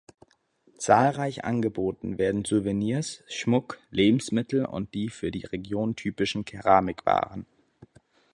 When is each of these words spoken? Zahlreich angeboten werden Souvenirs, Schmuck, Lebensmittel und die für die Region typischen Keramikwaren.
Zahlreich 0.79 1.45
angeboten 1.45 2.17
werden 2.17 2.43
Souvenirs, 2.43 3.23
Schmuck, 3.27 3.77
Lebensmittel 3.91 4.65
und 4.65 4.95
die 4.95 5.09
für 5.09 5.29
die 5.29 5.45
Region 5.45 5.95
typischen 5.95 6.43
Keramikwaren. 6.43 7.45